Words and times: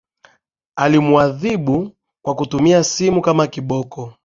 Alimwadhibu 0.75 1.91
kwa 2.25 2.35
kutumia 2.35 2.83
simu 2.83 3.21
kama 3.21 3.47
kiboko. 3.47 4.13